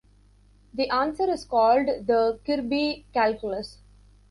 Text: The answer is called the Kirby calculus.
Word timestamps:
The 0.73 0.89
answer 0.89 1.29
is 1.29 1.45
called 1.45 1.85
the 2.07 2.39
Kirby 2.43 3.05
calculus. 3.13 3.77